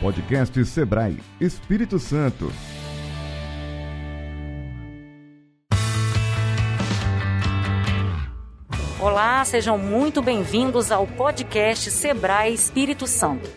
Podcast 0.00 0.64
Sebrae 0.64 1.18
Espírito 1.40 1.98
Santo. 1.98 2.52
Olá, 9.00 9.44
sejam 9.44 9.76
muito 9.76 10.22
bem-vindos 10.22 10.92
ao 10.92 11.04
podcast 11.04 11.90
Sebrae 11.90 12.54
Espírito 12.54 13.08
Santo. 13.08 13.50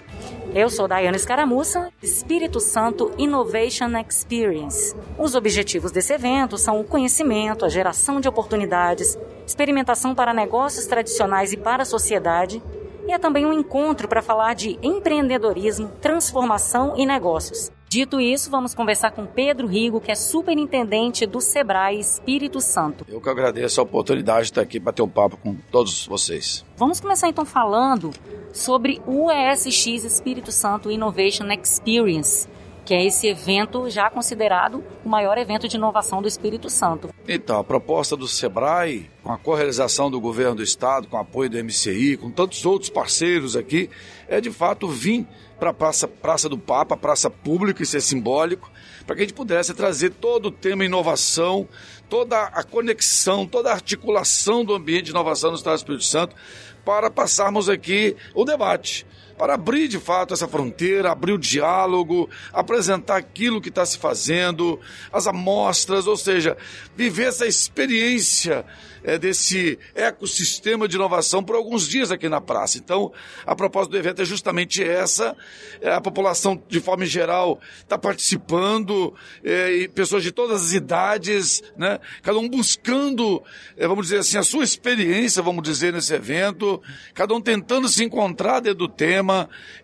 Eu 0.55 0.67
sou 0.67 0.87
Daiane 0.87 1.15
Escaramuça, 1.15 1.91
Espírito 2.01 2.59
Santo 2.59 3.11
Innovation 3.19 3.95
Experience. 3.99 4.95
Os 5.19 5.35
objetivos 5.35 5.91
desse 5.91 6.13
evento 6.13 6.57
são 6.57 6.81
o 6.81 6.83
conhecimento, 6.83 7.65
a 7.65 7.69
geração 7.69 8.19
de 8.19 8.27
oportunidades, 8.27 9.15
experimentação 9.45 10.15
para 10.15 10.33
negócios 10.33 10.87
tradicionais 10.87 11.53
e 11.53 11.57
para 11.57 11.83
a 11.83 11.85
sociedade, 11.85 12.63
e 13.07 13.11
é 13.11 13.17
também 13.17 13.45
um 13.45 13.53
encontro 13.53 14.07
para 14.07 14.21
falar 14.21 14.53
de 14.53 14.77
empreendedorismo, 14.81 15.89
transformação 16.01 16.93
e 16.97 17.05
negócios. 17.05 17.71
Dito 17.91 18.21
isso, 18.21 18.49
vamos 18.49 18.73
conversar 18.73 19.11
com 19.11 19.25
Pedro 19.25 19.67
Rigo, 19.67 19.99
que 19.99 20.09
é 20.09 20.15
superintendente 20.15 21.25
do 21.25 21.41
Sebrae 21.41 21.99
Espírito 21.99 22.61
Santo. 22.61 23.05
Eu 23.09 23.19
que 23.19 23.27
agradeço 23.27 23.81
a 23.81 23.83
oportunidade 23.83 24.43
de 24.43 24.51
estar 24.51 24.61
aqui 24.61 24.79
para 24.79 24.93
ter 24.93 25.01
um 25.01 25.09
papo 25.09 25.35
com 25.35 25.57
todos 25.69 26.07
vocês. 26.07 26.63
Vamos 26.77 27.01
começar 27.01 27.27
então 27.27 27.43
falando 27.43 28.11
sobre 28.53 29.01
o 29.05 29.29
ESX 29.29 30.05
Espírito 30.05 30.53
Santo 30.53 30.89
Innovation 30.89 31.51
Experience, 31.51 32.47
que 32.83 32.93
é 32.93 33.05
esse 33.05 33.27
evento 33.27 33.89
já 33.89 34.09
considerado 34.09 34.83
o 35.03 35.09
maior 35.09 35.37
evento 35.37 35.67
de 35.67 35.77
inovação 35.77 36.21
do 36.21 36.27
Espírito 36.27 36.69
Santo. 36.69 37.09
Então, 37.27 37.59
a 37.59 37.63
proposta 37.63 38.17
do 38.17 38.27
Sebrae, 38.27 39.09
com 39.23 39.31
a 39.31 39.37
correalização 39.37 40.09
do 40.09 40.19
governo 40.19 40.55
do 40.55 40.63
estado, 40.63 41.07
com 41.07 41.17
apoio 41.17 41.49
do 41.49 41.63
MCI, 41.63 42.17
com 42.17 42.31
tantos 42.31 42.65
outros 42.65 42.89
parceiros 42.89 43.55
aqui, 43.55 43.89
é 44.27 44.41
de 44.41 44.51
fato 44.51 44.87
vir 44.87 45.27
para 45.59 45.69
a 45.69 45.73
praça, 45.73 46.07
praça 46.07 46.49
do 46.49 46.57
Papa, 46.57 46.97
praça 46.97 47.29
pública, 47.29 47.83
isso 47.83 47.95
é 47.95 47.99
simbólico, 47.99 48.71
para 49.05 49.15
que 49.15 49.21
a 49.21 49.25
gente 49.25 49.35
pudesse 49.35 49.75
trazer 49.75 50.09
todo 50.09 50.47
o 50.47 50.51
tema 50.51 50.83
inovação, 50.83 51.67
toda 52.09 52.41
a 52.45 52.63
conexão, 52.63 53.45
toda 53.45 53.69
a 53.69 53.73
articulação 53.73 54.65
do 54.65 54.73
ambiente 54.73 55.05
de 55.05 55.11
inovação 55.11 55.51
no 55.51 55.57
Estado 55.57 55.73
do 55.73 55.77
Espírito 55.77 56.03
Santo, 56.05 56.35
para 56.83 57.11
passarmos 57.11 57.69
aqui 57.69 58.15
o 58.33 58.43
debate 58.43 59.05
para 59.41 59.55
abrir 59.55 59.87
de 59.87 59.97
fato 59.97 60.35
essa 60.35 60.47
fronteira, 60.47 61.11
abrir 61.11 61.31
o 61.31 61.37
diálogo, 61.39 62.29
apresentar 62.53 63.15
aquilo 63.15 63.59
que 63.59 63.69
está 63.69 63.83
se 63.83 63.97
fazendo, 63.97 64.79
as 65.11 65.25
amostras, 65.25 66.05
ou 66.05 66.15
seja, 66.15 66.55
viver 66.95 67.29
essa 67.29 67.47
experiência 67.47 68.63
é, 69.03 69.17
desse 69.17 69.79
ecossistema 69.95 70.87
de 70.87 70.95
inovação 70.95 71.43
por 71.43 71.55
alguns 71.55 71.87
dias 71.87 72.11
aqui 72.11 72.29
na 72.29 72.39
praça. 72.39 72.77
Então, 72.77 73.11
a 73.43 73.55
proposta 73.55 73.89
do 73.89 73.97
evento 73.97 74.21
é 74.21 74.25
justamente 74.25 74.83
essa. 74.83 75.35
É, 75.81 75.91
a 75.91 75.99
população, 75.99 76.61
de 76.67 76.79
forma 76.79 77.03
geral, 77.07 77.59
está 77.79 77.97
participando, 77.97 79.11
é, 79.43 79.87
pessoas 79.87 80.21
de 80.21 80.31
todas 80.31 80.65
as 80.65 80.73
idades, 80.73 81.63
né? 81.75 81.99
cada 82.21 82.37
um 82.37 82.47
buscando, 82.47 83.41
vamos 83.75 84.07
dizer 84.07 84.19
assim, 84.19 84.37
a 84.37 84.43
sua 84.43 84.63
experiência, 84.63 85.41
vamos 85.41 85.63
dizer, 85.63 85.93
nesse 85.93 86.13
evento, 86.13 86.79
cada 87.15 87.33
um 87.33 87.41
tentando 87.41 87.89
se 87.89 88.03
encontrar 88.03 88.59
dentro 88.59 88.79
do 88.79 88.87
tema. 88.87 89.30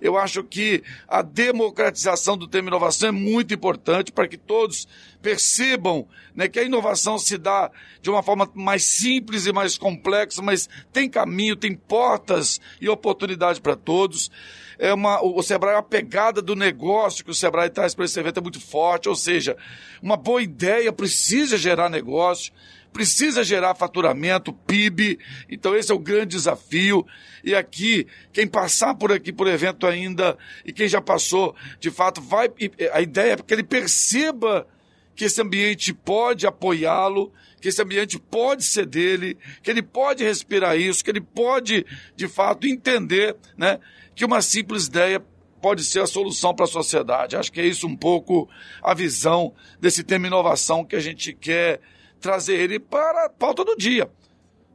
Eu 0.02 0.18
acho 0.18 0.44
que 0.44 0.84
a 1.08 1.22
democratização 1.22 2.38
do 2.38 2.48
tema 2.48 2.70
inovação 2.70 3.10
é 3.10 3.12
muito 3.12 3.54
importante 3.54 4.12
para 4.12 4.28
que 4.28 4.38
todos 4.38 4.88
percebam 5.22 6.08
né, 6.36 6.48
que 6.48 6.60
a 6.60 6.64
inovação 6.64 7.18
se 7.18 7.38
dá 7.38 7.72
de 8.02 8.10
uma 8.10 8.22
forma 8.22 8.50
mais 8.54 8.84
simples 8.84 9.46
e 9.46 9.52
mais 9.52 9.78
complexa, 9.78 10.42
mas 10.42 10.70
tem 10.94 11.10
caminho, 11.10 11.56
tem 11.56 11.76
portas 11.76 12.62
e 12.80 12.88
oportunidade 12.88 13.60
para 13.60 13.76
todos. 13.76 14.32
É 14.80 14.94
uma, 14.94 15.22
o 15.24 15.42
Sebrae, 15.42 15.76
a 15.76 15.82
pegada 15.82 16.42
do 16.42 16.56
negócio 16.56 17.26
que 17.26 17.32
o 17.32 17.36
Sebrae 17.36 17.70
traz 17.70 17.96
para 17.96 18.06
esse 18.06 18.20
evento 18.20 18.38
é 18.40 18.42
muito 18.42 18.62
forte, 18.62 19.10
ou 19.10 19.16
seja, 19.16 19.58
uma 20.02 20.16
boa 20.16 20.42
ideia 20.42 20.94
precisa 20.94 21.58
gerar 21.58 21.90
negócio, 21.90 22.54
precisa 22.94 23.44
gerar 23.44 23.76
faturamento, 23.76 24.54
PIB. 24.54 25.20
Então 25.50 25.76
esse 25.76 25.92
é 25.92 25.96
o 25.96 26.00
grande 26.00 26.36
desafio. 26.36 27.06
E 27.44 27.56
aqui, 27.56 28.08
quem 28.34 28.48
passar 28.48 28.96
por 28.96 29.12
aqui 29.12 29.32
por 29.32 29.48
evento 29.48 29.86
ainda 29.86 30.38
e 30.66 30.74
quem 30.74 30.88
já 30.88 31.02
passou, 31.02 31.56
de 31.80 31.92
fato, 31.92 32.22
vai. 32.22 32.50
A 32.92 33.02
ideia 33.02 33.34
é 33.34 33.38
que 33.38 33.54
ele 33.54 33.64
perceba 33.64 34.68
que 35.16 35.26
esse 35.26 35.42
ambiente 35.42 35.94
pode 35.94 36.46
apoiá-lo, 36.46 37.34
que 37.60 37.70
esse 37.70 37.82
ambiente 37.82 38.20
pode 38.20 38.64
ser 38.64 38.86
dele, 38.86 39.38
que 39.64 39.72
ele 39.72 39.82
pode 39.82 40.24
respirar 40.24 40.78
isso, 40.78 41.04
que 41.04 41.10
ele 41.10 41.22
pode, 41.22 41.86
de 42.16 42.28
fato, 42.28 42.68
entender 42.68 43.36
né, 43.58 43.80
que 44.14 44.24
uma 44.24 44.42
simples 44.44 44.86
ideia 44.86 45.24
pode 45.62 45.84
ser 45.84 46.02
a 46.02 46.08
solução 46.08 46.54
para 46.54 46.66
a 46.66 46.68
sociedade. 46.68 47.36
Acho 47.36 47.52
que 47.52 47.60
é 47.60 47.66
isso 47.66 47.88
um 47.88 47.96
pouco 47.96 48.48
a 48.82 48.94
visão 48.94 49.54
desse 49.80 50.04
tema 50.04 50.28
inovação 50.28 50.86
que 50.86 50.96
a 50.96 51.00
gente 51.00 51.34
quer 51.34 51.82
trazer 52.20 52.56
ele 52.56 52.80
para 52.80 53.26
a 53.26 53.30
pauta 53.30 53.64
do 53.64 53.76
dia. 53.76 54.10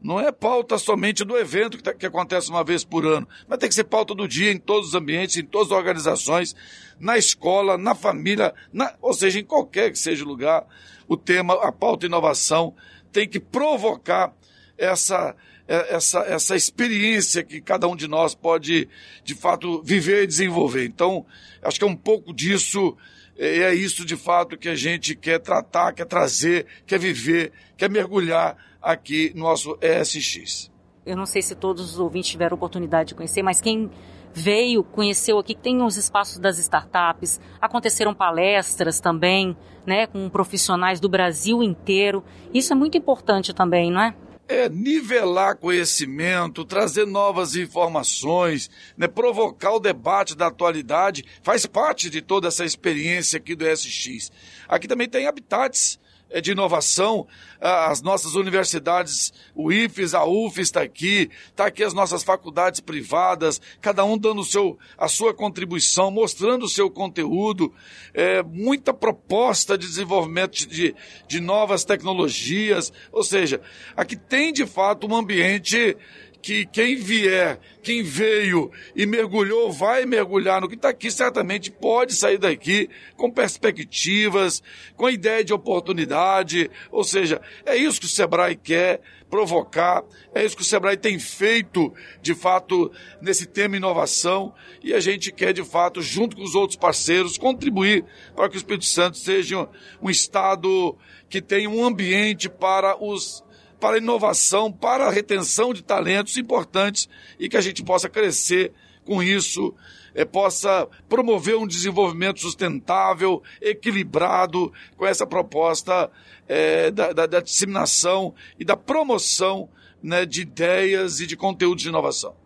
Não 0.03 0.19
é 0.19 0.33
pauta 0.33 0.79
somente 0.79 1.25
do 1.25 1.39
evento 1.39 1.77
que, 1.77 1.83
tá, 1.83 1.95
que, 1.95 2.05
acontece 2.05 2.51
uma 2.51 2.65
vez 2.65 2.83
por 2.83 3.07
ano, 3.07 3.29
mas 3.47 3.59
tem 3.59 3.69
que 3.69 3.75
ser 3.75 3.85
pauta 3.85 4.15
do 4.15 4.27
dia 4.27 4.51
em 4.51 4.59
todos 4.59 4.89
os 4.89 4.95
ambientes, 4.97 5.37
em 5.37 5.45
todas 5.45 5.71
as 5.71 5.79
organizações, 5.79 6.57
na 6.99 7.17
escola, 7.17 7.79
na 7.79 7.95
família, 7.95 8.53
na, 8.73 8.95
ou 9.01 9.15
seja, 9.15 9.39
em 9.39 9.45
qualquer 9.45 9.93
que 9.93 9.99
seja 9.99 10.25
o 10.25 10.29
lugar. 10.29 10.67
O 11.07 11.17
tema, 11.17 11.55
a 11.55 11.71
pauta 11.71 12.07
inovação, 12.07 12.75
tem 13.13 13.29
que 13.29 13.39
provocar 13.39 14.35
essa, 14.77 15.37
é, 15.69 15.95
essa, 15.95 16.21
essa 16.21 16.57
experiência 16.57 17.45
que 17.45 17.61
cada 17.61 17.87
um 17.87 17.95
de 17.95 18.09
nós 18.09 18.35
pode, 18.35 18.89
de 19.23 19.35
fato, 19.35 19.83
viver 19.85 20.25
e 20.25 20.27
desenvolver. 20.27 20.85
Então, 20.85 21.25
acho 21.63 21.79
que 21.79 21.85
é 21.85 21.89
um 21.89 21.97
pouco 21.97 22.33
disso, 22.35 22.97
é, 23.39 23.59
é 23.61 23.75
isso 23.75 24.05
de 24.05 24.17
fato 24.17 24.57
que 24.57 24.69
a 24.69 24.75
gente 24.75 25.15
quer 25.15 25.39
tratar, 25.39 25.93
quer 25.93 26.07
trazer, 26.07 26.67
quer 26.87 26.99
viver, 26.99 27.53
quer 27.77 27.91
mergulhar 27.91 28.57
aqui 28.81 29.33
no 29.35 29.43
nosso 29.43 29.79
ESX. 29.81 30.71
Eu 31.05 31.17
não 31.17 31.27
sei 31.27 31.43
se 31.43 31.55
todos 31.55 31.93
os 31.93 31.99
ouvintes 31.99 32.31
tiveram 32.31 32.55
oportunidade 32.55 33.09
de 33.09 33.15
conhecer, 33.15 33.43
mas 33.43 33.61
quem 33.61 33.91
veio, 34.33 34.83
conheceu 34.83 35.39
aqui, 35.39 35.55
tem 35.55 35.83
os 35.83 35.97
espaços 35.97 36.39
das 36.39 36.59
startups, 36.59 37.41
aconteceram 37.61 38.15
palestras 38.15 39.01
também, 39.01 39.57
né, 39.85 40.07
com 40.07 40.29
profissionais 40.29 41.01
do 41.01 41.09
Brasil 41.09 41.63
inteiro. 41.63 42.25
Isso 42.55 42.73
é 42.73 42.77
muito 42.77 42.97
importante 42.97 43.53
também, 43.53 43.91
não 43.91 44.01
é? 44.01 44.15
É 44.53 44.69
nivelar 44.69 45.57
conhecimento, 45.57 46.65
trazer 46.65 47.07
novas 47.07 47.57
informações, 47.57 48.71
né, 48.97 49.09
provocar 49.09 49.73
o 49.73 49.81
debate 49.81 50.37
da 50.37 50.47
atualidade, 50.47 51.25
faz 51.43 51.67
parte 51.67 52.11
de 52.11 52.21
toda 52.21 52.49
essa 52.49 52.65
experiência 52.65 53.39
aqui 53.39 53.55
do 53.55 53.65
SX. 53.65 54.31
Aqui 54.69 54.87
também 54.87 55.09
tem 55.09 55.27
habitats 55.27 55.99
de 56.41 56.53
inovação, 56.53 57.27
as 57.61 58.03
nossas 58.03 58.35
universidades, 58.35 59.33
o 59.55 59.71
IFES, 59.71 60.15
a 60.15 60.25
UFES 60.25 60.69
está 60.69 60.83
aqui, 60.83 61.31
está 61.49 61.67
aqui 61.67 61.85
as 61.85 61.95
nossas 61.95 62.23
faculdades 62.23 62.81
privadas, 62.81 63.61
cada 63.81 64.05
um 64.05 64.19
dando 64.19 64.43
seu, 64.45 64.79
a 64.97 65.09
sua 65.09 65.35
contribuição, 65.35 66.11
mostrando 66.11 66.65
o 66.65 66.69
seu 66.69 66.91
conteúdo, 66.91 67.73
é, 68.15 68.43
muita 68.43 68.93
proposta 68.93 69.77
de 69.77 69.87
desenvolvimento 69.87 70.67
de, 70.67 70.95
de 71.29 71.41
novas 71.41 71.85
tecnologias, 71.85 72.93
ou 73.13 73.23
seja, 73.23 73.61
aqui 73.97 74.17
tem 74.17 74.53
de 74.53 74.67
fato 74.67 75.07
um 75.07 75.17
ambiente 75.17 75.97
que 76.43 76.67
quem 76.67 76.97
vier, 76.97 77.61
quem 77.83 78.03
veio 78.03 78.71
e 78.97 79.07
mergulhou, 79.07 79.71
vai 79.71 80.05
mergulhar 80.05 80.61
no 80.61 80.69
que 80.69 80.75
está 80.75 80.89
aqui, 80.89 81.09
certamente 81.09 81.71
pode 81.71 82.15
sair 82.15 82.37
daqui 82.37 82.91
com 83.17 83.31
perspectivas, 83.31 84.61
com 84.97 85.09
ideia 85.09 85.45
de 85.45 85.55
oportunidade. 85.55 86.69
Ou 86.91 87.05
seja, 87.05 87.41
é 87.65 87.77
isso 87.77 88.01
que 88.01 88.07
o 88.07 88.09
Sebrae 88.09 88.57
quer 88.57 89.01
provocar, 89.31 90.03
é 90.35 90.45
isso 90.45 90.57
que 90.57 90.63
o 90.63 90.67
Sebrae 90.67 90.97
tem 90.97 91.19
feito, 91.19 91.95
de 92.21 92.35
fato, 92.35 92.91
nesse 93.21 93.47
tema 93.47 93.77
inovação, 93.77 94.53
e 94.83 94.93
a 94.93 95.01
gente 95.01 95.33
quer, 95.33 95.55
de 95.55 95.65
fato, 95.65 96.03
junto 96.03 96.37
com 96.37 96.43
os 96.43 96.55
outros 96.55 96.77
parceiros, 96.77 97.39
contribuir 97.39 98.05
para 98.35 98.49
que 98.49 98.57
o 98.57 98.59
Espírito 98.59 98.85
Santo 98.85 99.17
seja 99.17 99.69
um 100.03 100.11
estado 100.11 100.99
que 101.31 101.41
tenha 101.41 101.71
um 101.71 101.83
ambiente 101.83 102.49
para 102.49 103.03
os 103.03 103.43
para 103.83 103.97
a 103.97 103.99
inovação, 103.99 104.71
para 104.71 105.09
a 105.09 105.11
retenção 105.11 105.75
de 105.75 105.83
talentos 105.83 106.37
importantes 106.37 107.09
e 107.37 107.49
que 107.49 107.57
a 107.57 107.61
gente 107.61 107.83
possa 107.83 108.09
crescer 108.09 108.73
com 109.05 109.21
isso, 109.21 109.75
é, 110.15 110.25
possa 110.25 110.87
promover 111.09 111.57
um 111.57 111.67
desenvolvimento 111.67 112.39
sustentável, 112.39 113.43
equilibrado, 113.61 114.73
com 114.97 115.05
essa 115.05 115.27
proposta 115.27 116.09
é, 116.47 116.93
da, 116.93 117.13
da, 117.13 117.27
da, 117.27 117.41
disseminação 117.41 118.33
e 118.57 118.65
da 118.65 118.77
promoção 118.77 119.69
né, 120.01 120.25
de 120.25 120.43
ideias 120.43 121.19
e 121.19 121.27
de 121.27 121.37
conteúdos 121.37 121.83
de 121.83 121.89
inovação. 121.89 122.37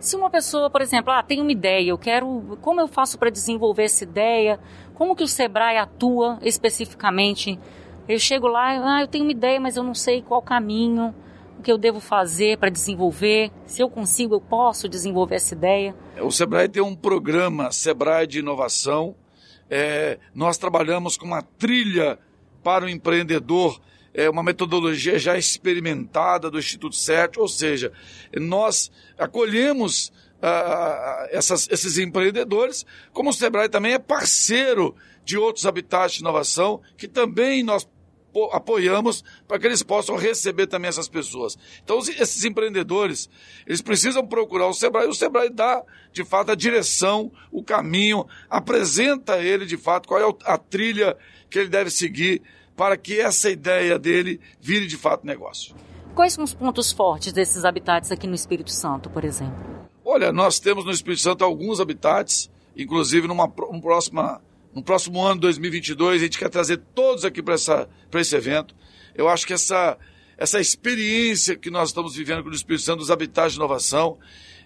Se 0.00 0.16
uma 0.16 0.30
pessoa, 0.30 0.70
por 0.70 0.80
exemplo, 0.80 1.12
ah, 1.12 1.22
tem 1.22 1.42
uma 1.42 1.52
ideia, 1.52 1.90
eu 1.90 1.98
quero, 1.98 2.56
como 2.62 2.80
eu 2.80 2.88
faço 2.88 3.18
para 3.18 3.28
desenvolver 3.28 3.84
essa 3.84 4.04
ideia? 4.04 4.58
Como 4.94 5.14
que 5.14 5.22
o 5.22 5.28
Sebrae 5.28 5.76
atua 5.76 6.38
especificamente 6.40 7.60
eu 8.12 8.18
chego 8.18 8.46
lá, 8.46 8.96
ah, 8.96 9.00
eu 9.02 9.08
tenho 9.08 9.24
uma 9.24 9.32
ideia, 9.32 9.60
mas 9.60 9.76
eu 9.76 9.82
não 9.82 9.94
sei 9.94 10.22
qual 10.22 10.42
caminho. 10.42 11.14
o 11.58 11.62
que 11.62 11.70
eu 11.70 11.78
devo 11.78 12.00
fazer 12.00 12.58
para 12.58 12.68
desenvolver? 12.68 13.50
Se 13.66 13.82
eu 13.82 13.88
consigo, 13.88 14.34
eu 14.34 14.40
posso 14.40 14.88
desenvolver 14.88 15.36
essa 15.36 15.54
ideia? 15.54 15.94
O 16.20 16.30
Sebrae 16.30 16.68
tem 16.68 16.82
um 16.82 16.94
programa 16.94 17.70
Sebrae 17.70 18.26
de 18.26 18.40
inovação. 18.40 19.14
É, 19.70 20.18
nós 20.34 20.58
trabalhamos 20.58 21.16
com 21.16 21.24
uma 21.24 21.42
trilha 21.42 22.18
para 22.62 22.84
o 22.84 22.88
empreendedor, 22.88 23.80
é 24.12 24.28
uma 24.28 24.42
metodologia 24.42 25.18
já 25.18 25.38
experimentada 25.38 26.50
do 26.50 26.58
Instituto 26.58 26.94
CERT, 26.94 27.38
ou 27.38 27.48
seja, 27.48 27.92
nós 28.36 28.90
acolhemos 29.18 30.12
ah, 30.42 31.28
essas, 31.30 31.68
esses 31.70 31.96
empreendedores, 31.96 32.84
como 33.12 33.30
o 33.30 33.32
Sebrae 33.32 33.68
também 33.68 33.94
é 33.94 33.98
parceiro 33.98 34.94
de 35.24 35.38
outros 35.38 35.66
habitats 35.66 36.14
de 36.14 36.20
inovação, 36.20 36.80
que 36.96 37.06
também 37.06 37.62
nós 37.62 37.88
apoiamos 38.52 39.22
para 39.46 39.58
que 39.58 39.66
eles 39.66 39.82
possam 39.82 40.16
receber 40.16 40.66
também 40.66 40.88
essas 40.88 41.08
pessoas. 41.08 41.56
Então, 41.82 41.98
esses 41.98 42.44
empreendedores, 42.44 43.28
eles 43.66 43.82
precisam 43.82 44.26
procurar 44.26 44.68
o 44.68 44.74
Sebrae, 44.74 45.06
e 45.06 45.10
o 45.10 45.14
Sebrae 45.14 45.50
dá, 45.50 45.82
de 46.12 46.24
fato, 46.24 46.52
a 46.52 46.54
direção, 46.54 47.30
o 47.50 47.62
caminho, 47.62 48.26
apresenta 48.48 49.34
a 49.34 49.42
ele, 49.42 49.66
de 49.66 49.76
fato, 49.76 50.08
qual 50.08 50.20
é 50.20 50.34
a 50.44 50.58
trilha 50.58 51.16
que 51.50 51.58
ele 51.58 51.68
deve 51.68 51.90
seguir 51.90 52.42
para 52.76 52.96
que 52.96 53.20
essa 53.20 53.50
ideia 53.50 53.98
dele 53.98 54.40
vire, 54.60 54.86
de 54.86 54.96
fato, 54.96 55.26
negócio. 55.26 55.74
Quais 56.14 56.32
são 56.32 56.44
os 56.44 56.54
pontos 56.54 56.92
fortes 56.92 57.32
desses 57.32 57.64
habitats 57.64 58.10
aqui 58.10 58.26
no 58.26 58.34
Espírito 58.34 58.70
Santo, 58.70 59.08
por 59.08 59.24
exemplo? 59.24 59.88
Olha, 60.04 60.32
nós 60.32 60.58
temos 60.58 60.84
no 60.84 60.90
Espírito 60.90 61.22
Santo 61.22 61.44
alguns 61.44 61.80
habitats, 61.80 62.50
inclusive 62.76 63.26
numa, 63.26 63.46
numa 63.46 63.80
próxima 63.80 64.40
no 64.74 64.82
próximo 64.82 65.22
ano, 65.22 65.40
2022, 65.40 66.20
a 66.20 66.24
gente 66.24 66.38
quer 66.38 66.48
trazer 66.48 66.78
todos 66.94 67.24
aqui 67.24 67.42
para 67.42 67.54
esse 68.20 68.36
evento. 68.36 68.74
Eu 69.14 69.28
acho 69.28 69.46
que 69.46 69.52
essa, 69.52 69.98
essa 70.36 70.60
experiência 70.60 71.56
que 71.56 71.70
nós 71.70 71.90
estamos 71.90 72.16
vivendo 72.16 72.42
com 72.42 72.48
o 72.48 72.54
Espírito 72.54 72.84
Santo 72.84 73.00
dos 73.00 73.10
habitats 73.10 73.52
de 73.52 73.58
inovação 73.58 74.18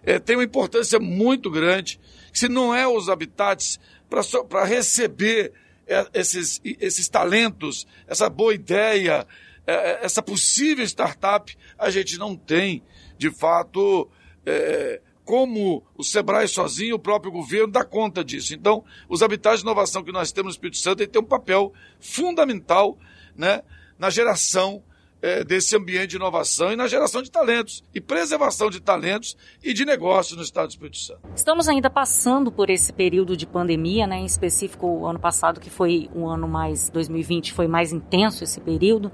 é, 0.03 0.19
tem 0.19 0.37
uma 0.37 0.45
importância 0.45 1.01
muito 1.01 1.51
grande. 1.51 1.99
Se 2.33 2.49
não 2.49 2.75
é 2.75 2.87
os 2.87 3.09
habitats 3.09 3.81
para 4.09 4.65
receber 4.65 5.53
é, 5.87 6.07
esses, 6.15 6.61
esses 6.65 7.09
talentos, 7.09 7.87
essa 8.07 8.29
boa 8.29 8.55
ideia, 8.55 9.27
é, 9.67 9.73
é, 9.73 10.05
essa 10.05 10.23
possível 10.23 10.85
startup, 10.85 11.57
a 11.77 11.91
gente 11.91 12.19
não 12.19 12.37
tem, 12.37 12.83
de 13.19 13.31
fato, 13.31 14.09
é, 14.45 15.01
como 15.27 15.83
o 15.97 16.05
Sebrae 16.05 16.47
sozinho, 16.47 16.95
o 16.95 17.01
próprio 17.01 17.33
governo, 17.33 17.67
dá 17.67 17.85
conta 17.85 18.23
disso. 18.23 18.55
Então, 18.55 18.85
os 19.09 19.23
habitats 19.23 19.59
de 19.59 19.67
inovação 19.67 20.05
que 20.05 20.13
nós 20.13 20.31
temos 20.31 20.51
no 20.51 20.53
Espírito 20.53 20.79
Santo 20.79 21.05
têm 21.05 21.21
um 21.21 21.25
papel 21.25 21.73
fundamental 21.99 22.97
né, 23.35 23.63
na 23.99 24.09
geração 24.09 24.85
é, 25.21 25.43
desse 25.43 25.77
ambiente 25.77 26.11
de 26.11 26.17
inovação 26.17 26.73
e 26.73 26.77
na 26.77 26.87
geração 26.87 27.23
de 27.23 27.29
talentos 27.29 27.83
e 27.93 28.01
preservação 28.01 28.71
de 28.71 28.79
talentos 28.79 29.37
e 29.65 29.75
de 29.75 29.85
negócios 29.85 30.37
no 30.37 30.45
Estado 30.45 30.69
do 30.69 30.71
Espírito 30.71 30.99
Santo. 30.99 31.21
Estamos 31.35 31.69
ainda 31.69 31.91
passando 31.91 32.53
por 32.53 32.71
esse 32.71 32.93
período 32.93 33.37
de 33.37 33.49
pandemia, 33.49 34.07
né, 34.07 34.19
em 34.19 34.27
específico 34.27 34.87
o 34.87 35.07
ano 35.07 35.19
passado, 35.19 35.59
que 35.59 35.69
foi 35.69 36.09
um 36.15 36.29
ano 36.29 36.47
mais, 36.47 36.89
2020, 36.91 37.53
foi 37.53 37.67
mais 37.67 37.93
intenso 37.93 38.45
esse 38.45 38.61
período. 38.61 39.11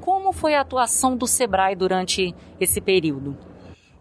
Como 0.00 0.32
foi 0.32 0.54
a 0.54 0.60
atuação 0.60 1.16
do 1.16 1.26
Sebrae 1.26 1.74
durante 1.74 2.32
esse 2.60 2.80
período? 2.80 3.36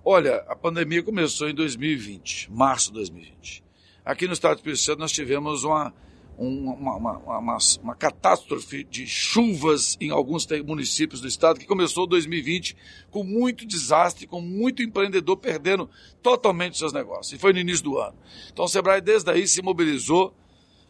Olha, 0.08 0.46
a 0.48 0.56
pandemia 0.56 1.02
começou 1.02 1.50
em 1.50 1.56
2020, 1.56 2.52
março 2.52 2.90
de 2.90 2.94
2020. 2.94 3.64
Aqui 4.06 4.28
no 4.28 4.34
estado 4.34 4.62
do 4.62 4.70
Espírito 4.70 5.00
nós 5.00 5.12
tivemos 5.12 5.64
uma, 5.64 5.92
uma, 6.38 6.96
uma, 6.96 7.58
uma, 7.82 7.96
catástrofe 7.96 8.84
de 8.84 9.08
chuvas 9.08 9.98
em 10.00 10.12
alguns 10.12 10.46
municípios 10.64 11.22
do 11.22 11.28
estado 11.28 11.60
que 11.60 11.66
começou 11.66 12.06
em 12.06 12.10
2020 12.10 12.78
com 13.10 13.24
muito 13.24 13.66
desastre, 13.66 14.28
com 14.28 14.40
muito 14.40 14.84
empreendedor 14.84 15.38
perdendo 15.38 15.90
totalmente 16.22 16.78
seus 16.78 16.94
negócios. 16.94 17.34
E 17.34 17.40
foi 17.40 17.52
no 17.52 17.58
início 17.58 17.86
do 17.86 17.98
ano. 17.98 18.16
Então 18.54 18.66
o 18.66 18.70
Sebrae 18.70 19.02
desde 19.02 19.32
aí 19.32 19.48
se 19.48 19.64
mobilizou 19.64 20.36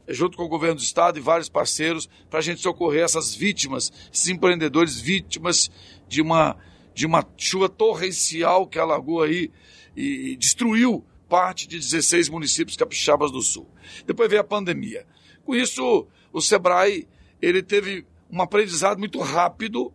junto 0.10 0.36
com 0.36 0.44
o 0.44 0.50
governo 0.50 0.76
do 0.76 0.84
estado 0.84 1.18
e 1.18 1.22
vários 1.22 1.48
parceiros 1.48 2.10
para 2.30 2.40
a 2.40 2.44
gente 2.44 2.60
socorrer 2.60 3.06
essas 3.06 3.34
vítimas, 3.34 3.94
esses 4.14 4.28
empreendedores 4.28 5.00
vítimas 5.00 5.72
de 6.06 6.22
uma 6.22 6.58
de 6.96 7.06
uma 7.06 7.28
chuva 7.38 7.68
torrencial 7.68 8.66
que 8.66 8.80
alagou 8.80 9.22
aí 9.22 9.52
e 9.96 10.36
destruiu 10.38 11.06
parte 11.28 11.68
de 11.68 11.78
16 11.78 12.30
municípios 12.30 12.78
capixabas 12.78 13.32
do 13.32 13.42
sul. 13.42 13.68
Depois 14.06 14.30
veio 14.30 14.42
a 14.42 14.46
pandemia. 14.46 15.06
Com 15.44 15.54
isso, 15.54 16.08
o 16.32 16.42
Sebrae 16.42 17.06
ele 17.42 17.62
teve 17.62 18.06
um 18.32 18.42
aprendizado 18.42 18.98
muito 18.98 19.20
rápido, 19.20 19.94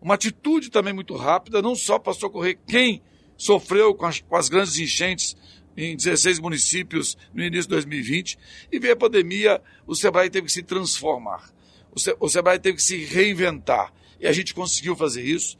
uma 0.00 0.14
atitude 0.14 0.70
também 0.70 0.94
muito 0.94 1.14
rápida, 1.14 1.60
não 1.60 1.74
só 1.74 1.98
para 1.98 2.14
socorrer 2.14 2.58
quem 2.66 3.02
sofreu 3.36 3.94
com 3.94 4.06
as, 4.06 4.20
com 4.20 4.34
as 4.34 4.48
grandes 4.48 4.78
enchentes 4.78 5.36
em 5.76 5.94
16 5.94 6.40
municípios 6.40 7.16
no 7.32 7.42
início 7.42 7.64
de 7.64 7.68
2020, 7.68 8.38
e 8.72 8.78
veio 8.78 8.94
a 8.94 8.96
pandemia, 8.96 9.62
o 9.86 9.94
Sebrae 9.94 10.30
teve 10.30 10.46
que 10.46 10.52
se 10.52 10.62
transformar. 10.62 11.52
O, 11.92 12.00
Se, 12.00 12.16
o 12.18 12.28
Sebrae 12.28 12.58
teve 12.58 12.78
que 12.78 12.82
se 12.82 13.04
reinventar. 13.04 13.92
E 14.18 14.26
a 14.26 14.32
gente 14.32 14.54
conseguiu 14.54 14.96
fazer 14.96 15.22
isso 15.22 15.56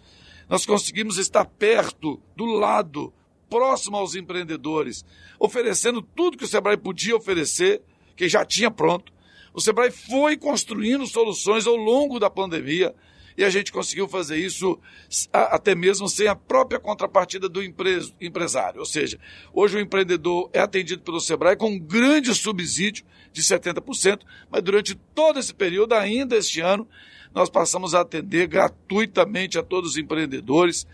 nós 0.49 0.65
conseguimos 0.65 1.19
estar 1.19 1.45
perto, 1.45 2.21
do 2.35 2.45
lado, 2.45 3.13
próximo 3.49 3.97
aos 3.97 4.15
empreendedores, 4.15 5.05
oferecendo 5.39 6.03
tudo 6.03 6.37
que 6.37 6.45
o 6.45 6.49
Sebrae 6.49 6.77
podia 6.77 7.17
oferecer, 7.17 7.83
que 8.17 8.29
já 8.29 8.45
tinha 8.45 8.71
pronto. 8.71 9.13
O 9.53 9.61
Sebrae 9.61 9.91
foi 9.91 10.37
construindo 10.37 11.07
soluções 11.07 11.67
ao 11.67 11.77
longo 11.77 12.19
da 12.19 12.31
pandemia 12.31 12.95
e 13.37 13.45
a 13.45 13.51
gente 13.51 13.73
conseguiu 13.73 14.09
fazer 14.09 14.37
isso 14.37 14.79
até 15.33 15.75
mesmo 15.75 16.09
sem 16.09 16.27
a 16.27 16.35
própria 16.35 16.81
contrapartida 16.81 17.49
do 17.49 17.63
empresário. 18.21 18.81
Ou 18.81 18.87
seja, 18.87 19.19
hoje 19.53 19.77
o 19.77 19.81
empreendedor 19.81 20.51
é 20.53 20.59
atendido 20.59 21.03
pelo 21.03 21.21
Sebrae 21.21 21.57
com 21.57 21.71
um 21.71 21.79
grande 21.79 22.35
subsídio 22.35 23.05
de 23.33 23.43
70%, 23.43 24.23
mas 24.51 24.63
durante 24.63 24.97
todo 25.15 25.39
esse 25.39 25.55
período, 25.55 25.93
ainda 25.93 26.37
este 26.37 26.61
ano, 26.61 26.89
nós 27.39 27.49
passamos 27.49 27.95
a 27.95 28.01
atender 28.01 28.49
gratuitamente 28.49 29.61
a 29.61 29.63
todos 29.63 29.93
os 29.93 29.97
empreendedores, 29.97 30.85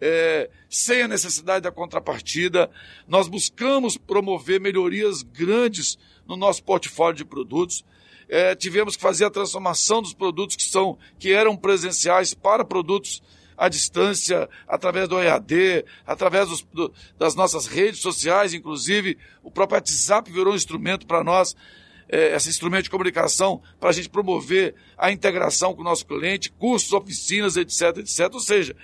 é, 0.00 0.50
sem 0.68 1.02
a 1.02 1.08
necessidade 1.08 1.62
da 1.62 1.70
contrapartida. 1.70 2.68
Nós 3.06 3.28
buscamos 3.28 3.96
promover 3.96 4.60
melhorias 4.60 5.22
grandes 5.22 5.96
no 6.26 6.36
nosso 6.36 6.64
portfólio 6.64 7.18
de 7.18 7.24
produtos. 7.24 7.84
É, 8.28 8.56
tivemos 8.56 8.96
que 8.96 9.02
fazer 9.02 9.26
a 9.26 9.30
transformação 9.30 10.02
dos 10.02 10.12
produtos 10.12 10.56
que 10.56 10.64
são 10.64 10.98
que 11.16 11.32
eram 11.32 11.56
presenciais 11.56 12.34
para 12.34 12.64
produtos 12.64 13.22
à 13.56 13.68
distância, 13.68 14.48
através 14.66 15.08
do 15.08 15.22
EAD, 15.22 15.84
através 16.04 16.48
dos, 16.48 16.62
do, 16.72 16.92
das 17.16 17.36
nossas 17.36 17.68
redes 17.68 18.00
sociais, 18.00 18.52
inclusive 18.52 19.16
o 19.44 19.50
próprio 19.50 19.76
WhatsApp 19.76 20.28
virou 20.28 20.54
um 20.54 20.56
instrumento 20.56 21.06
para 21.06 21.22
nós 21.22 21.54
é, 22.08 22.34
esse 22.34 22.48
instrumento 22.48 22.84
de 22.84 22.90
comunicação 22.90 23.62
para 23.80 23.90
a 23.90 23.92
gente 23.92 24.08
promover 24.08 24.74
a 24.96 25.10
integração 25.10 25.74
com 25.74 25.80
o 25.80 25.84
nosso 25.84 26.06
cliente, 26.06 26.50
cursos, 26.52 26.92
oficinas, 26.92 27.56
etc, 27.56 27.98
etc. 27.98 28.32
Ou 28.32 28.40
seja, 28.40 28.76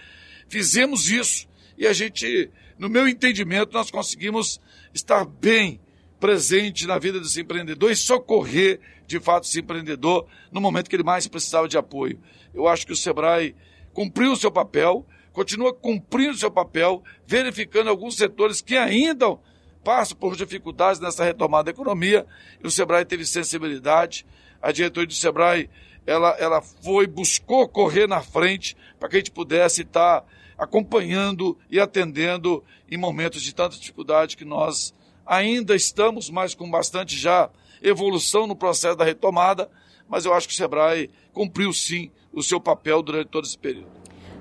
fizemos 0.49 1.09
isso 1.11 1.49
e 1.77 1.87
a 1.87 1.93
gente, 1.93 2.51
no 2.79 2.89
meu 2.89 3.09
entendimento, 3.09 3.73
nós 3.73 3.91
conseguimos 3.91 4.61
estar 4.93 5.25
bem 5.25 5.81
presente 6.21 6.87
na 6.87 6.99
vida 6.99 7.19
desse 7.19 7.41
empreendedor 7.41 7.91
e 7.91 7.97
socorrer, 7.97 8.79
de 9.07 9.19
fato, 9.19 9.45
esse 9.45 9.61
empreendedor 9.61 10.27
no 10.53 10.61
momento 10.61 10.91
que 10.91 10.97
ele 10.97 11.03
mais 11.03 11.27
precisava 11.27 11.67
de 11.67 11.79
apoio. 11.79 12.21
Eu 12.53 12.69
acho 12.69 12.87
que 12.87 12.93
o 12.93 12.97
Sebrae 12.97 13.57
cumpriu 13.95 14.33
o 14.33 14.37
seu 14.37 14.51
papel, 14.51 15.07
continua 15.33 15.73
cumprindo 15.73 16.33
o 16.33 16.39
seu 16.39 16.51
papel, 16.51 17.03
verificando 17.27 17.89
alguns 17.89 18.17
setores 18.17 18.61
que 18.61 18.77
ainda 18.77 19.39
passa 19.85 20.15
por 20.15 20.37
dificuldades 20.37 21.01
nessa 21.01 21.25
retomada 21.25 21.65
da 21.65 21.71
economia 21.71 22.27
e 22.63 22.67
o 22.67 22.71
Sebrae 22.71 23.05
teve 23.05 23.25
sensibilidade. 23.25 24.27
A 24.61 24.73
diretoria 24.73 25.07
do 25.07 25.15
Sebrae 25.15 25.71
ela, 26.07 26.37
ela 26.39 26.61
foi, 26.61 27.07
buscou 27.07 27.69
correr 27.69 28.07
na 28.07 28.21
frente 28.21 28.77
para 28.99 29.09
que 29.09 29.17
a 29.17 29.19
gente 29.19 29.31
pudesse 29.31 29.83
estar 29.83 30.25
acompanhando 30.59 31.57
e 31.71 31.81
atendendo 31.81 32.63
em 32.91 32.97
momentos 32.97 33.43
de 33.43 33.55
tanta 33.55 33.77
dificuldade 33.77 34.37
que 34.37 34.45
nós 34.45 34.95
ainda 35.25 35.75
estamos, 35.75 36.29
mas 36.29 36.55
com 36.55 36.71
bastante 36.71 37.17
já 37.17 37.49
evolução 37.83 38.47
no 38.47 38.57
processo 38.57 38.97
da 38.97 39.05
retomada, 39.05 39.71
mas 40.09 40.25
eu 40.25 40.35
acho 40.35 40.49
que 40.49 40.53
o 40.53 40.57
Sebrae 40.57 41.09
cumpriu 41.33 41.73
sim 41.73 42.11
o 42.33 42.43
seu 42.43 42.61
papel 42.61 43.03
durante 43.03 43.29
todo 43.29 43.45
esse 43.45 43.57
período. 43.57 43.89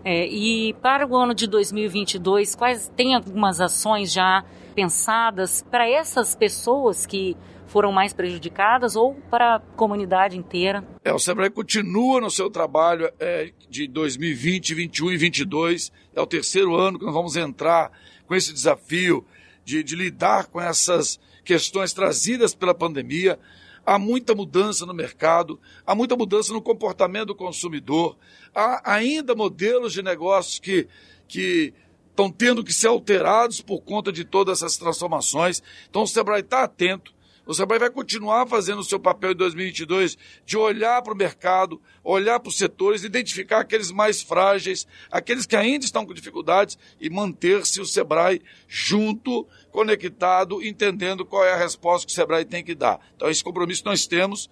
É, 0.03 0.25
e 0.27 0.73
para 0.81 1.05
o 1.05 1.15
ano 1.15 1.33
de 1.33 1.45
2022, 1.45 2.55
quais 2.55 2.91
tem 2.95 3.15
algumas 3.15 3.61
ações 3.61 4.11
já 4.11 4.43
pensadas 4.79 5.61
para 5.69 5.89
essas 5.89 6.33
pessoas 6.35 7.05
que 7.05 7.35
foram 7.67 7.91
mais 7.91 8.13
prejudicadas 8.13 8.95
ou 8.95 9.13
para 9.29 9.55
a 9.55 9.59
comunidade 9.59 10.37
inteira? 10.37 10.87
É, 11.03 11.13
o 11.13 11.19
Sebrae 11.19 11.49
continua 11.49 12.21
no 12.21 12.31
seu 12.31 12.49
trabalho 12.49 13.11
é, 13.19 13.51
de 13.69 13.89
2020, 13.89 14.73
2021 14.73 15.05
e 15.05 15.17
2022. 15.17 15.91
É 16.15 16.21
o 16.21 16.25
terceiro 16.25 16.75
ano 16.77 16.97
que 16.97 17.03
nós 17.03 17.13
vamos 17.13 17.35
entrar 17.35 17.91
com 18.25 18.33
esse 18.33 18.53
desafio 18.53 19.25
de, 19.65 19.83
de 19.83 19.97
lidar 19.97 20.45
com 20.45 20.61
essas 20.61 21.19
questões 21.43 21.91
trazidas 21.91 22.55
pela 22.55 22.73
pandemia. 22.73 23.37
Há 23.85 23.99
muita 23.99 24.33
mudança 24.33 24.85
no 24.85 24.93
mercado, 24.93 25.59
há 25.85 25.93
muita 25.93 26.15
mudança 26.15 26.53
no 26.53 26.61
comportamento 26.61 27.27
do 27.27 27.35
consumidor, 27.35 28.17
há 28.55 28.93
ainda 28.93 29.35
modelos 29.35 29.91
de 29.91 30.01
negócios 30.01 30.57
que 30.57 30.87
que 31.27 31.73
estão 32.19 32.29
tendo 32.29 32.65
que 32.65 32.73
ser 32.73 32.87
alterados 32.87 33.61
por 33.61 33.79
conta 33.81 34.11
de 34.11 34.25
todas 34.25 34.61
essas 34.61 34.77
transformações. 34.77 35.63
Então 35.89 36.03
o 36.03 36.07
Sebrae 36.07 36.41
está 36.41 36.63
atento. 36.63 37.13
O 37.45 37.53
Sebrae 37.53 37.79
vai 37.79 37.89
continuar 37.89 38.45
fazendo 38.45 38.79
o 38.79 38.83
seu 38.83 38.99
papel 38.99 39.31
em 39.31 39.35
2022 39.35 40.17
de 40.45 40.57
olhar 40.57 41.01
para 41.01 41.13
o 41.13 41.17
mercado, 41.17 41.81
olhar 42.03 42.39
para 42.39 42.49
os 42.49 42.57
setores, 42.57 43.03
identificar 43.03 43.61
aqueles 43.61 43.89
mais 43.89 44.21
frágeis, 44.21 44.85
aqueles 45.09 45.47
que 45.47 45.55
ainda 45.55 45.83
estão 45.83 46.05
com 46.05 46.13
dificuldades 46.13 46.77
e 46.99 47.09
manter-se 47.09 47.81
o 47.81 47.85
Sebrae 47.85 48.41
junto, 48.67 49.47
conectado, 49.71 50.61
entendendo 50.61 51.25
qual 51.25 51.43
é 51.43 51.53
a 51.53 51.57
resposta 51.57 52.05
que 52.05 52.11
o 52.11 52.15
Sebrae 52.15 52.45
tem 52.45 52.63
que 52.63 52.75
dar. 52.75 52.99
Então, 53.15 53.29
esse 53.29 53.43
compromisso 53.43 53.83
nós 53.85 54.05
temos. 54.05 54.47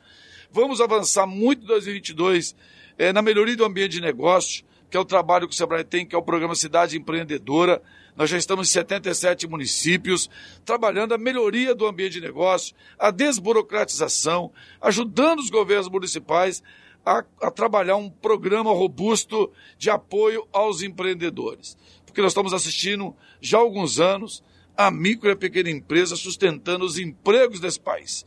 Vamos 0.49 0.81
avançar 0.81 1.27
muito 1.27 1.65
em 1.65 1.67
2022 1.67 2.55
é, 2.97 3.13
na 3.13 3.21
melhoria 3.21 3.55
do 3.55 3.65
ambiente 3.65 3.91
de 3.91 4.01
negócio, 4.01 4.65
que 4.89 4.97
é 4.97 4.99
o 4.99 5.05
trabalho 5.05 5.47
que 5.47 5.53
o 5.53 5.57
Sebrae 5.57 5.83
tem, 5.83 6.05
que 6.05 6.15
é 6.15 6.17
o 6.17 6.23
programa 6.23 6.55
Cidade 6.55 6.97
Empreendedora. 6.97 7.81
Nós 8.15 8.29
já 8.29 8.37
estamos 8.37 8.69
em 8.69 8.71
77 8.71 9.47
municípios, 9.47 10.29
trabalhando 10.65 11.13
a 11.13 11.17
melhoria 11.17 11.75
do 11.75 11.85
ambiente 11.85 12.13
de 12.13 12.21
negócio, 12.21 12.75
a 12.97 13.11
desburocratização, 13.11 14.51
ajudando 14.81 15.39
os 15.39 15.49
governos 15.49 15.89
municipais 15.89 16.63
a, 17.05 17.23
a, 17.41 17.51
trabalhar 17.51 17.95
um 17.95 18.09
programa 18.09 18.71
robusto 18.71 19.51
de 19.77 19.89
apoio 19.89 20.47
aos 20.51 20.81
empreendedores. 20.81 21.77
Porque 22.05 22.21
nós 22.21 22.31
estamos 22.31 22.53
assistindo 22.53 23.15
já 23.39 23.57
há 23.57 23.61
alguns 23.61 23.99
anos 23.99 24.43
a 24.75 24.91
micro 24.91 25.29
e 25.29 25.31
a 25.31 25.35
pequena 25.35 25.69
empresa 25.69 26.15
sustentando 26.15 26.85
os 26.85 26.97
empregos 26.97 27.59
desse 27.59 27.79
país, 27.79 28.25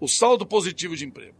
o 0.00 0.08
saldo 0.08 0.46
positivo 0.46 0.96
de 0.96 1.04
emprego. 1.04 1.36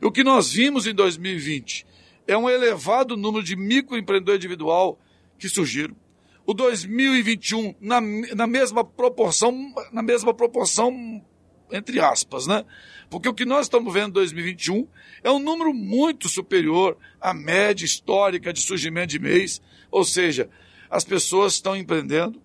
E 0.00 0.06
o 0.06 0.12
que 0.12 0.24
nós 0.24 0.52
vimos 0.52 0.86
em 0.86 0.94
2020 0.94 1.86
é 2.26 2.36
um 2.36 2.48
elevado 2.48 3.16
número 3.16 3.44
de 3.44 3.56
microempreendedor 3.56 4.36
individual 4.36 4.98
que 5.38 5.48
surgiram. 5.48 5.96
O 6.44 6.54
2021, 6.54 7.74
na, 7.80 8.00
na 8.00 8.46
mesma 8.46 8.84
proporção, 8.84 9.72
na 9.92 10.02
mesma 10.02 10.34
proporção, 10.34 11.24
entre 11.70 12.00
aspas, 12.00 12.46
né? 12.46 12.64
Porque 13.08 13.28
o 13.28 13.34
que 13.34 13.44
nós 13.44 13.66
estamos 13.66 13.92
vendo 13.92 14.08
em 14.08 14.12
2021 14.12 14.88
é 15.22 15.30
um 15.30 15.38
número 15.38 15.72
muito 15.72 16.28
superior 16.28 16.96
à 17.20 17.32
média 17.32 17.84
histórica 17.84 18.52
de 18.52 18.60
surgimento 18.60 19.08
de 19.08 19.18
mês. 19.18 19.60
Ou 19.90 20.04
seja, 20.04 20.48
as 20.90 21.04
pessoas 21.04 21.54
estão 21.54 21.76
empreendendo, 21.76 22.42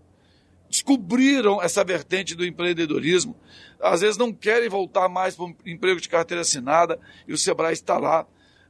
descobriram 0.70 1.62
essa 1.62 1.84
vertente 1.84 2.36
do 2.36 2.46
empreendedorismo, 2.46 3.36
às 3.80 4.02
vezes 4.02 4.18
não 4.18 4.32
querem 4.32 4.70
voltar 4.70 5.10
mais 5.10 5.36
para 5.36 5.46
um 5.46 5.56
emprego 5.66 6.00
de 6.00 6.10
carteira 6.10 6.42
assinada 6.42 7.00
e 7.28 7.34
o 7.34 7.38
Sebrae 7.38 7.74
está 7.74 7.98
lá 7.98 8.28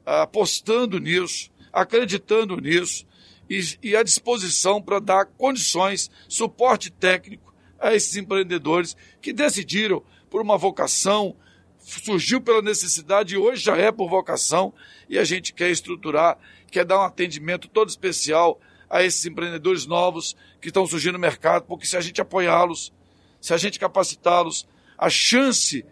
apostando 0.08 1.00
nisso, 1.00 1.52
acreditando 1.72 2.56
nisso 2.56 3.06
e, 3.50 3.60
e 3.84 3.96
à 3.96 4.02
disposição 4.02 4.82
para 4.82 5.00
dar 5.00 5.26
condições, 5.26 6.10
suporte 6.30 6.90
técnico 6.90 7.54
a 7.78 7.94
esses 7.94 8.16
empreendedores 8.16 8.96
que 9.22 9.34
decidiram 9.34 10.02
por 10.30 10.42
uma 10.42 10.58
vocação, 10.58 11.36
surgiu 11.78 12.40
pela 12.40 12.62
necessidade 12.62 13.36
e 13.36 13.38
hoje 13.38 13.64
já 13.64 13.76
é 13.76 13.92
por 13.92 14.10
vocação 14.10 14.74
e 15.10 15.20
a 15.20 15.26
gente 15.26 15.54
quer 15.54 15.70
estruturar, 15.70 16.38
quer 16.72 16.86
dar 16.86 17.00
um 17.00 17.04
atendimento 17.04 17.68
todo 17.68 17.90
especial 17.90 18.60
a 18.90 19.04
esses 19.04 19.26
empreendedores 19.26 19.86
novos 19.86 20.38
que 20.62 20.70
estão 20.70 20.88
surgindo 20.88 21.14
no 21.14 21.20
mercado, 21.20 21.66
porque 21.66 21.86
se 21.86 21.98
a 21.98 22.02
gente 22.02 22.22
apoiá-los, 22.22 22.94
se 23.42 23.54
a 23.54 23.58
gente 23.58 23.78
capacitá-los, 23.78 24.66
a 24.98 25.10
chance 25.10 25.86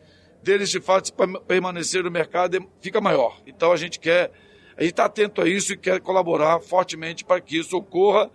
deles 0.46 0.70
de 0.70 0.80
fato 0.80 1.12
permanecer 1.48 2.04
no 2.04 2.12
mercado 2.12 2.66
fica 2.80 3.02
maior. 3.02 3.42
Então 3.48 3.72
a 3.72 3.76
gente 3.76 4.00
quer, 4.00 4.32
a 4.78 4.82
gente 4.82 4.92
está 4.92 5.06
atento 5.06 5.42
a 5.42 5.50
isso 5.50 5.74
e 5.74 5.78
quer 5.78 6.00
colaborar 6.00 6.60
fortemente 6.60 7.26
para 7.26 7.42
que 7.42 7.58
isso 7.58 7.76
ocorra 7.76 8.30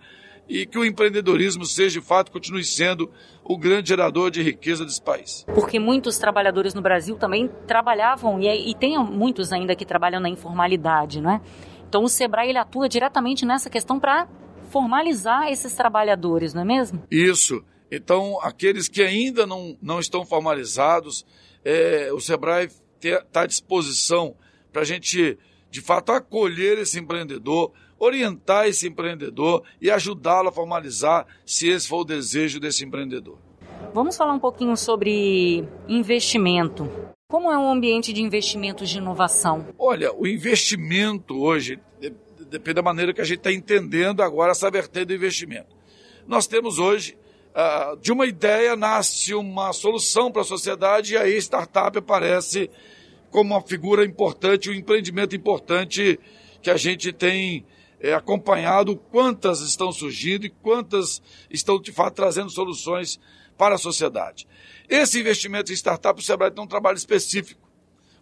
e 0.47 0.65
que 0.65 0.77
o 0.77 0.83
empreendedorismo 0.83 1.65
seja 1.65 2.01
de 2.01 2.05
fato, 2.05 2.29
continue 2.29 2.63
sendo 2.63 3.09
o 3.43 3.57
grande 3.57 3.87
gerador 3.87 4.29
de 4.29 4.41
riqueza 4.41 4.83
desse 4.83 5.01
país. 5.01 5.45
Porque 5.55 5.79
muitos 5.79 6.17
trabalhadores 6.17 6.73
no 6.73 6.81
Brasil 6.81 7.15
também 7.15 7.49
trabalhavam, 7.65 8.37
e, 8.41 8.69
e 8.69 8.75
tem 8.75 8.97
muitos 8.99 9.53
ainda 9.53 9.73
que 9.75 9.85
trabalham 9.85 10.19
na 10.19 10.29
informalidade, 10.29 11.21
não 11.21 11.31
é? 11.31 11.41
Então 11.87 12.03
o 12.03 12.09
Sebrae 12.09 12.49
ele 12.49 12.57
atua 12.57 12.89
diretamente 12.89 13.45
nessa 13.45 13.69
questão 13.69 13.97
para 13.97 14.27
formalizar 14.69 15.49
esses 15.49 15.73
trabalhadores, 15.73 16.53
não 16.53 16.63
é 16.63 16.65
mesmo? 16.65 17.01
Isso. 17.09 17.63
Então, 17.89 18.39
aqueles 18.41 18.87
que 18.87 19.01
ainda 19.01 19.45
não, 19.45 19.77
não 19.81 19.99
estão 19.99 20.25
formalizados, 20.25 21.25
é, 21.63 22.11
o 22.13 22.19
Sebrae 22.19 22.69
está 23.01 23.41
à 23.41 23.45
disposição 23.45 24.35
para 24.71 24.81
a 24.81 24.85
gente, 24.85 25.37
de 25.69 25.81
fato, 25.81 26.11
acolher 26.11 26.77
esse 26.79 26.99
empreendedor, 26.99 27.71
orientar 27.99 28.67
esse 28.67 28.87
empreendedor 28.87 29.63
e 29.81 29.91
ajudá-lo 29.91 30.49
a 30.49 30.51
formalizar, 30.51 31.25
se 31.45 31.69
esse 31.69 31.87
for 31.87 32.01
o 32.01 32.05
desejo 32.05 32.59
desse 32.59 32.85
empreendedor. 32.85 33.37
Vamos 33.93 34.15
falar 34.15 34.33
um 34.33 34.39
pouquinho 34.39 34.75
sobre 34.77 35.67
investimento. 35.87 36.89
Como 37.29 37.51
é 37.51 37.57
um 37.57 37.71
ambiente 37.71 38.11
de 38.11 38.21
investimentos 38.21 38.89
de 38.89 38.97
inovação? 38.97 39.67
Olha, 39.77 40.13
o 40.13 40.27
investimento 40.27 41.41
hoje 41.41 41.79
depende 42.49 42.75
da 42.75 42.81
maneira 42.81 43.13
que 43.13 43.21
a 43.21 43.23
gente 43.23 43.37
está 43.37 43.51
entendendo 43.51 44.21
agora 44.21 44.51
essa 44.51 44.69
vertente 44.69 45.05
do 45.05 45.13
investimento. 45.13 45.75
Nós 46.27 46.47
temos 46.47 46.77
hoje 46.77 47.17
uh, 47.51 47.97
de 47.97 48.11
uma 48.11 48.25
ideia 48.25 48.75
nasce 48.75 49.33
uma 49.33 49.73
solução 49.73 50.31
para 50.31 50.41
a 50.41 50.45
sociedade 50.45 51.13
e 51.13 51.17
aí 51.17 51.37
startup 51.37 51.97
aparece 51.97 52.69
como 53.29 53.53
uma 53.53 53.61
figura 53.61 54.03
importante, 54.05 54.69
um 54.69 54.73
empreendimento 54.73 55.35
importante 55.35 56.19
que 56.61 56.69
a 56.69 56.77
gente 56.77 57.13
tem 57.13 57.65
é, 57.99 58.13
acompanhado 58.13 58.95
quantas 58.95 59.61
estão 59.61 59.91
surgindo 59.91 60.45
e 60.45 60.49
quantas 60.49 61.21
estão 61.49 61.79
de 61.79 61.91
fato 61.91 62.15
trazendo 62.15 62.49
soluções 62.49 63.19
para 63.57 63.75
a 63.75 63.77
sociedade. 63.77 64.47
Esse 64.89 65.19
investimento 65.19 65.71
em 65.71 65.75
startup, 65.75 66.19
o 66.19 66.23
Sebrae 66.23 66.51
tem 66.51 66.63
um 66.63 66.67
trabalho 66.67 66.97
específico. 66.97 67.69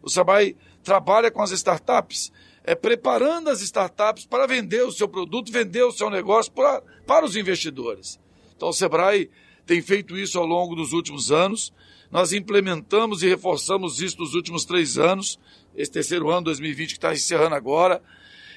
O 0.01 0.09
Sebrae 0.09 0.55
trabalha 0.83 1.31
com 1.31 1.41
as 1.41 1.51
startups, 1.51 2.31
é, 2.63 2.75
preparando 2.75 3.49
as 3.49 3.61
startups 3.61 4.25
para 4.25 4.45
vender 4.45 4.83
o 4.83 4.91
seu 4.91 5.07
produto, 5.07 5.51
vender 5.51 5.83
o 5.83 5.91
seu 5.91 6.09
negócio 6.09 6.51
para, 6.51 6.81
para 7.07 7.25
os 7.25 7.35
investidores. 7.35 8.19
Então, 8.59 8.67
o 8.67 8.73
Sebrae 8.73 9.29
tem 9.65 9.81
feito 9.81 10.17
isso 10.17 10.37
ao 10.37 10.45
longo 10.45 10.75
dos 10.75 10.91
últimos 10.91 11.31
anos. 11.31 11.71
Nós 12.11 12.33
implementamos 12.33 13.23
e 13.23 13.29
reforçamos 13.29 14.01
isso 14.01 14.19
nos 14.19 14.33
últimos 14.33 14.65
três 14.65 14.97
anos, 14.97 15.39
esse 15.77 15.89
terceiro 15.89 16.29
ano, 16.29 16.41
2020, 16.41 16.89
que 16.89 16.97
está 16.97 17.13
encerrando 17.13 17.55
agora. 17.55 18.03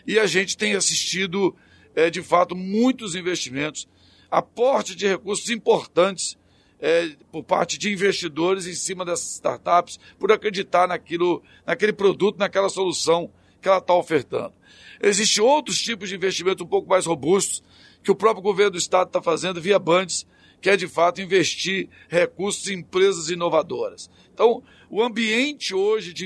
E 0.04 0.18
a 0.18 0.26
gente 0.26 0.56
tem 0.56 0.74
assistido, 0.74 1.54
é, 1.94 2.10
de 2.10 2.20
fato, 2.20 2.56
muitos 2.56 3.14
investimentos, 3.14 3.86
aporte 4.28 4.96
de 4.96 5.06
recursos 5.06 5.48
importantes 5.50 6.36
é, 6.80 7.10
por 7.30 7.44
parte 7.44 7.78
de 7.78 7.92
investidores 7.92 8.66
em 8.66 8.74
cima 8.74 9.04
dessas 9.04 9.34
startups, 9.34 10.00
por 10.18 10.32
acreditar 10.32 10.88
naquilo, 10.88 11.44
naquele 11.64 11.92
produto, 11.92 12.40
naquela 12.40 12.68
solução 12.68 13.30
que 13.60 13.68
ela 13.68 13.78
está 13.78 13.94
ofertando. 13.94 14.52
Existem 15.00 15.44
outros 15.44 15.80
tipos 15.80 16.08
de 16.08 16.16
investimento 16.16 16.64
um 16.64 16.66
pouco 16.66 16.88
mais 16.88 17.06
robustos, 17.06 17.62
que 18.02 18.10
o 18.10 18.14
próprio 18.14 18.42
governo 18.42 18.72
do 18.72 18.78
Estado 18.78 19.08
está 19.08 19.22
fazendo 19.22 19.60
via 19.60 19.78
Bandes, 19.78 20.26
que 20.60 20.70
é 20.70 20.76
de 20.76 20.86
fato 20.86 21.20
investir 21.20 21.88
recursos 22.08 22.68
em 22.68 22.78
empresas 22.78 23.28
inovadoras. 23.28 24.10
Então, 24.32 24.62
o 24.88 25.02
ambiente 25.02 25.74
hoje 25.74 26.12
de 26.12 26.20